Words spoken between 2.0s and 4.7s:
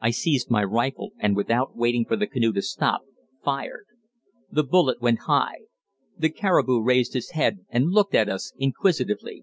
for the canoe to stop, fired. The